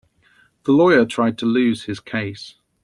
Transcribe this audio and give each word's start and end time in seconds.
The 0.63 0.71
lawyer 0.71 1.05
tried 1.05 1.37
to 1.37 1.45
lose 1.45 1.83
his 1.83 1.99
case. 1.99 2.55